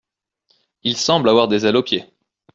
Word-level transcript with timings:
Il 0.81 0.97
semble 0.97 1.29
avoir 1.29 1.47
des 1.47 1.67
ailes 1.67 1.75
aux 1.75 1.83
pieds. 1.83 2.11